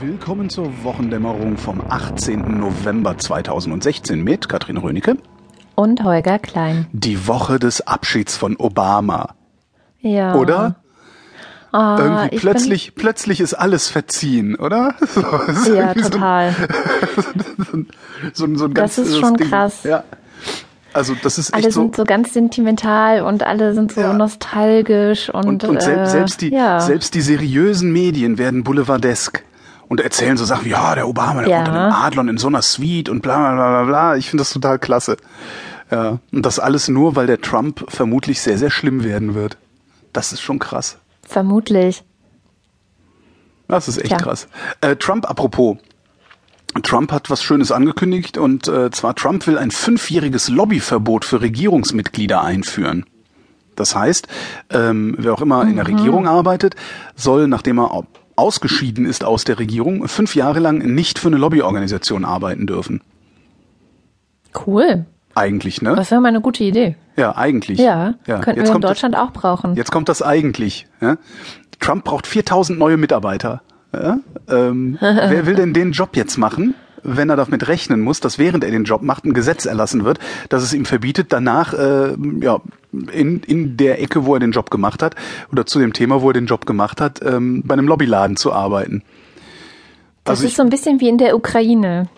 Willkommen 0.00 0.48
zur 0.48 0.84
Wochendämmerung 0.84 1.56
vom 1.56 1.80
18. 1.88 2.58
November 2.58 3.18
2016 3.18 4.22
mit 4.22 4.48
Katrin 4.48 4.76
Rönecke. 4.76 5.16
Und 5.74 6.04
Holger 6.04 6.38
Klein. 6.38 6.86
Die 6.92 7.26
Woche 7.26 7.58
des 7.58 7.86
Abschieds 7.86 8.36
von 8.36 8.56
Obama. 8.56 9.34
Ja. 10.00 10.34
Oder? 10.34 10.76
Ah, 11.72 11.96
Irgendwie 11.98 12.36
ich 12.36 12.40
plötzlich, 12.40 12.94
plötzlich 12.94 13.40
ist 13.40 13.54
alles 13.54 13.88
verziehen, 13.88 14.54
oder? 14.56 14.94
So, 15.14 15.22
Bin, 15.22 15.74
ja, 15.76 15.94
so- 15.94 16.08
total. 16.10 16.54
So, 18.34 18.44
ein- 18.46 18.56
so 18.56 18.64
ein 18.66 18.74
ganz 18.74 18.96
Das 18.96 19.06
ist 19.06 19.18
schon 19.18 19.34
Ding. 19.34 19.48
krass. 19.48 19.84
Ja. 19.84 20.04
Also 20.92 21.14
das 21.22 21.38
ist 21.38 21.52
Alle 21.54 21.64
echt 21.66 21.74
so. 21.74 21.82
sind 21.82 21.96
so 21.96 22.04
ganz 22.04 22.32
sentimental 22.32 23.22
und 23.22 23.42
alle 23.44 23.74
sind 23.74 23.92
so 23.92 24.00
Ja. 24.00 24.12
nostalgisch 24.12 25.28
und, 25.32 25.46
Und, 25.46 25.64
und 25.64 25.82
sel 25.82 25.98
äh, 25.98 26.06
selbst, 26.06 26.40
die, 26.40 26.48
ja. 26.50 26.80
selbst 26.80 27.14
die 27.14 27.20
seriösen 27.20 27.92
Medien 27.92 28.38
werden 28.38 28.64
boulevardesk 28.64 29.44
und 29.88 30.00
erzählen 30.00 30.36
so 30.36 30.44
Sachen 30.44 30.64
wie, 30.66 30.70
ja, 30.70 30.94
der 30.94 31.08
Obama, 31.08 31.40
der 31.42 31.48
Ja. 31.50 31.58
unter 31.60 31.72
den 31.72 31.92
Adlern 31.92 32.28
in 32.28 32.38
so 32.38 32.46
einer 32.48 32.62
Suite 32.62 33.08
und 33.08 33.22
bla 33.22 33.54
bla 33.54 33.68
bla 33.68 33.84
bla. 33.84 34.16
Ich 34.16 34.28
finde 34.30 34.42
das 34.42 34.50
total 34.52 34.78
klasse. 34.78 35.16
Ja. 35.90 36.18
Und 36.32 36.44
das 36.44 36.58
alles 36.58 36.88
nur, 36.88 37.16
weil 37.16 37.26
der 37.26 37.40
Trump 37.40 37.84
vermutlich 37.88 38.40
sehr, 38.42 38.58
sehr 38.58 38.70
schlimm 38.70 39.02
werden 39.04 39.34
wird. 39.34 39.56
Das 40.12 40.32
ist 40.32 40.40
schon 40.40 40.58
krass. 40.58 40.98
vermutlich. 41.22 42.04
Das 43.68 43.86
ist 43.88 43.98
echt 43.98 44.08
Tja. 44.08 44.16
krass. 44.18 44.48
Äh, 44.80 44.96
Trump, 44.96 45.28
apropos. 45.28 45.76
Trump 46.82 47.12
hat 47.12 47.28
was 47.30 47.42
Schönes 47.42 47.72
angekündigt 47.72 48.38
und 48.38 48.68
äh, 48.68 48.90
zwar 48.90 49.14
Trump 49.14 49.46
will 49.46 49.58
ein 49.58 49.70
fünfjähriges 49.70 50.48
Lobbyverbot 50.48 51.24
für 51.24 51.40
Regierungsmitglieder 51.40 52.42
einführen. 52.42 53.04
Das 53.74 53.94
heißt, 53.94 54.26
ähm, 54.70 55.14
wer 55.18 55.32
auch 55.34 55.40
immer 55.40 55.62
in 55.62 55.76
der 55.76 55.86
Regierung 55.86 56.26
arbeitet, 56.26 56.76
soll, 57.14 57.46
nachdem 57.48 57.78
er 57.78 57.92
ausgeschieden 58.38 59.04
ist 59.04 59.24
aus 59.24 59.44
der 59.44 59.58
Regierung, 59.58 60.06
fünf 60.08 60.34
Jahre 60.34 60.60
lang 60.60 60.78
nicht 60.78 61.18
für 61.18 61.28
eine 61.28 61.36
Lobbyorganisation 61.36 62.24
arbeiten 62.24 62.66
dürfen. 62.66 63.02
Cool. 64.66 65.04
Eigentlich, 65.34 65.82
ne? 65.82 65.94
Das 65.94 66.10
wäre 66.10 66.20
mal 66.20 66.28
eine 66.28 66.40
gute 66.40 66.64
Idee. 66.64 66.96
Ja, 67.16 67.36
eigentlich. 67.36 67.78
Ja, 67.78 68.14
ja. 68.26 68.38
könnten 68.40 68.50
Jetzt 68.50 68.56
wir 68.56 68.64
in 68.66 68.72
kommt 68.72 68.84
das- 68.84 68.90
Deutschland 68.92 69.16
auch 69.16 69.32
brauchen. 69.32 69.76
Jetzt 69.76 69.92
kommt 69.92 70.08
das 70.08 70.22
eigentlich. 70.22 70.86
Ja? 71.00 71.16
Trump 71.80 72.04
braucht 72.04 72.26
4000 72.26 72.78
neue 72.78 72.96
Mitarbeiter. 72.96 73.62
Ja? 73.92 74.18
Ähm, 74.48 74.96
wer 75.00 75.46
will 75.46 75.54
denn 75.54 75.74
den 75.74 75.92
Job 75.92 76.16
jetzt 76.16 76.38
machen, 76.38 76.74
wenn 77.04 77.30
er 77.30 77.36
damit 77.36 77.68
rechnen 77.68 78.00
muss, 78.00 78.20
dass 78.20 78.38
während 78.38 78.64
er 78.64 78.70
den 78.70 78.84
Job 78.84 79.02
macht, 79.02 79.24
ein 79.24 79.32
Gesetz 79.34 79.64
erlassen 79.66 80.04
wird, 80.04 80.18
dass 80.48 80.62
es 80.62 80.72
ihm 80.74 80.84
verbietet, 80.84 81.32
danach 81.32 81.72
äh, 81.72 82.16
ja, 82.40 82.60
in, 82.92 83.40
in 83.46 83.76
der 83.76 84.00
Ecke, 84.02 84.24
wo 84.26 84.34
er 84.34 84.40
den 84.40 84.52
Job 84.52 84.70
gemacht 84.70 85.02
hat, 85.02 85.14
oder 85.52 85.66
zu 85.66 85.78
dem 85.78 85.92
Thema, 85.92 86.22
wo 86.22 86.30
er 86.30 86.34
den 86.34 86.46
Job 86.46 86.66
gemacht 86.66 87.00
hat, 87.00 87.20
ähm, 87.24 87.62
bei 87.64 87.74
einem 87.74 87.86
Lobbyladen 87.88 88.36
zu 88.36 88.52
arbeiten. 88.52 89.02
Das 90.24 90.40
Also 90.40 90.48
ist 90.48 90.56
so 90.56 90.62
ein 90.62 90.68
bisschen 90.68 91.00
wie 91.00 91.08
in 91.08 91.16
der 91.16 91.34
Ukraine. 91.34 92.08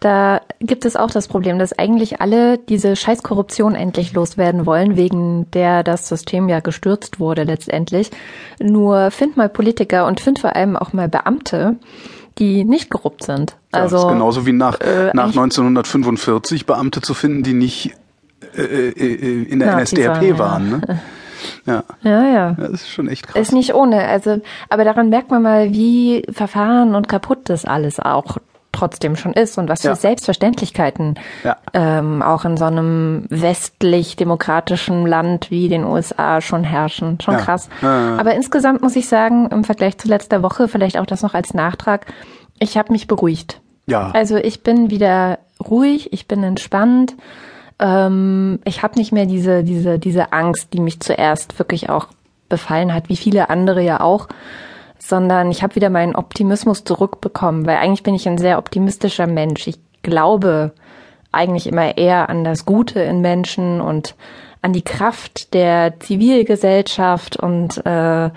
Da 0.00 0.42
gibt 0.60 0.84
es 0.84 0.96
auch 0.96 1.10
das 1.10 1.28
Problem, 1.28 1.58
dass 1.58 1.72
eigentlich 1.72 2.20
alle 2.20 2.58
diese 2.58 2.94
scheiß 2.94 3.22
Korruption 3.22 3.74
endlich 3.74 4.12
loswerden 4.12 4.66
wollen, 4.66 4.96
wegen 4.96 5.50
der 5.52 5.82
das 5.82 6.06
System 6.08 6.50
ja 6.50 6.60
gestürzt 6.60 7.20
wurde 7.20 7.44
letztendlich. 7.44 8.10
Nur 8.60 9.10
find 9.10 9.38
mal 9.38 9.48
Politiker 9.48 10.06
und 10.06 10.20
find 10.20 10.40
vor 10.40 10.54
allem 10.54 10.76
auch 10.76 10.92
mal 10.92 11.08
Beamte, 11.08 11.76
die 12.38 12.64
nicht 12.64 12.90
korrupt 12.90 13.22
sind. 13.24 13.56
Ja, 13.72 13.80
Also 13.80 13.96
das 13.96 14.04
ist 14.06 14.12
genauso 14.12 14.46
wie 14.46 14.52
nach, 14.52 14.80
äh, 14.80 15.10
nach 15.14 15.24
eigentlich- 15.24 15.36
1945 15.36 16.66
Beamte 16.66 17.00
zu 17.00 17.14
finden, 17.14 17.42
die 17.44 17.54
nicht 17.54 17.92
äh, 18.56 18.88
äh, 18.88 19.14
äh, 19.14 19.42
in 19.44 19.58
der 19.60 19.76
Nazis 19.76 19.98
NSDAP 19.98 20.38
waren, 20.38 20.38
waren. 20.38 20.70
ja. 20.70 20.76
Ne? 20.94 21.00
Ja. 21.66 21.82
ja, 22.02 22.22
ja. 22.22 22.32
ja, 22.32 22.50
das 22.58 22.70
ist 22.82 22.90
schon 22.90 23.06
echt 23.08 23.26
krass. 23.26 23.36
Ist 23.40 23.52
nicht 23.52 23.74
ohne. 23.74 24.04
Also, 24.06 24.40
aber 24.70 24.84
daran 24.84 25.10
merkt 25.10 25.30
man 25.30 25.42
mal, 25.42 25.72
wie 25.72 26.24
verfahren 26.32 26.94
und 26.94 27.06
kaputt 27.06 27.40
das 27.50 27.66
alles 27.66 28.00
auch 28.00 28.38
trotzdem 28.72 29.14
schon 29.14 29.34
ist 29.34 29.56
und 29.58 29.68
was 29.68 29.82
für 29.82 29.88
Ja. 29.88 29.94
Selbstverständlichkeiten 29.94 31.14
Ja. 31.42 31.56
ähm, 31.74 32.22
auch 32.22 32.44
in 32.46 32.56
so 32.56 32.64
einem 32.64 33.26
westlich-demokratischen 33.28 35.06
Land 35.06 35.50
wie 35.50 35.68
den 35.68 35.84
USA 35.84 36.40
schon 36.40 36.64
herrschen. 36.64 37.20
Schon 37.20 37.34
Ja. 37.34 37.40
krass. 37.40 37.68
Ja, 37.82 38.10
ja. 38.10 38.16
Aber 38.18 38.34
insgesamt 38.34 38.82
muss 38.82 38.96
ich 38.96 39.08
sagen, 39.08 39.48
im 39.50 39.64
Vergleich 39.64 39.98
zu 39.98 40.08
letzter 40.08 40.42
Woche, 40.42 40.68
vielleicht 40.68 40.98
auch 40.98 41.06
das 41.06 41.22
noch 41.22 41.34
als 41.34 41.54
Nachtrag, 41.54 42.06
ich 42.58 42.76
habe 42.78 42.92
mich 42.92 43.06
beruhigt. 43.06 43.60
Ja. 43.86 44.10
Also 44.12 44.36
ich 44.36 44.62
bin 44.62 44.90
wieder 44.90 45.38
ruhig, 45.68 46.12
ich 46.12 46.26
bin 46.26 46.42
entspannt. 46.42 47.14
Ähm, 47.78 48.60
ich 48.64 48.82
habe 48.82 48.98
nicht 48.98 49.12
mehr 49.12 49.26
diese, 49.26 49.64
diese, 49.64 49.98
diese 49.98 50.32
Angst, 50.32 50.72
die 50.72 50.80
mich 50.80 51.00
zuerst 51.00 51.58
wirklich 51.58 51.90
auch 51.90 52.08
befallen 52.48 52.94
hat, 52.94 53.08
wie 53.08 53.16
viele 53.16 53.50
andere 53.50 53.82
ja 53.82 54.00
auch, 54.00 54.28
sondern 54.98 55.50
ich 55.50 55.62
habe 55.62 55.74
wieder 55.74 55.90
meinen 55.90 56.16
Optimismus 56.16 56.84
zurückbekommen, 56.84 57.66
weil 57.66 57.76
eigentlich 57.76 58.02
bin 58.02 58.14
ich 58.14 58.28
ein 58.28 58.38
sehr 58.38 58.58
optimistischer 58.58 59.26
Mensch. 59.26 59.66
Ich 59.66 59.78
glaube 60.02 60.72
eigentlich 61.32 61.66
immer 61.66 61.96
eher 61.96 62.28
an 62.28 62.44
das 62.44 62.64
Gute 62.64 63.00
in 63.00 63.20
Menschen 63.20 63.80
und 63.80 64.14
an 64.62 64.72
die 64.72 64.82
Kraft 64.82 65.52
der 65.52 65.98
Zivilgesellschaft 66.00 67.36
und 67.36 67.84
äh, 67.84 68.30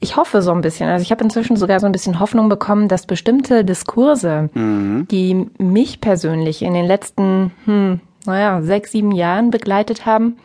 ich 0.00 0.16
hoffe 0.16 0.40
so 0.40 0.50
ein 0.50 0.62
bisschen, 0.62 0.88
also 0.88 1.02
ich 1.02 1.10
habe 1.10 1.22
inzwischen 1.22 1.56
sogar 1.56 1.78
so 1.78 1.86
ein 1.86 1.92
bisschen 1.92 2.18
Hoffnung 2.18 2.48
bekommen, 2.48 2.88
dass 2.88 3.06
bestimmte 3.06 3.64
Diskurse, 3.64 4.48
die 4.54 5.46
mich 5.58 6.00
persönlich 6.00 6.62
in 6.62 6.72
den 6.72 6.86
letzten, 6.86 7.52
hm, 7.66 8.00
naja, 8.26 8.62
sechs, 8.62 8.92
sieben 8.92 9.12
Jahren 9.12 9.50
begleitet 9.50 10.06
haben, 10.06 10.36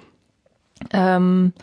ähm, 0.91 1.53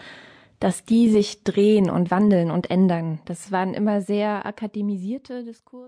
dass 0.61 0.85
die 0.85 1.11
sich 1.11 1.43
drehen 1.43 1.91
und 1.91 2.11
wandeln 2.11 2.51
und 2.51 2.71
ändern. 2.71 3.21
Das 3.25 3.51
waren 3.51 3.75
immer 3.75 4.01
sehr 4.01 4.47
akademisierte 4.47 5.45
Diskurse. 5.45 5.81